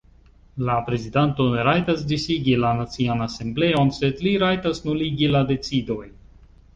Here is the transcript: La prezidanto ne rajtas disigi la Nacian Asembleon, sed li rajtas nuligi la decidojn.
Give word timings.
La 0.67 0.75
prezidanto 0.85 1.45
ne 1.55 1.65
rajtas 1.67 1.99
disigi 2.11 2.55
la 2.61 2.71
Nacian 2.79 3.21
Asembleon, 3.25 3.91
sed 3.99 4.23
li 4.29 4.31
rajtas 4.45 4.81
nuligi 4.87 5.29
la 5.37 5.43
decidojn. 5.53 6.17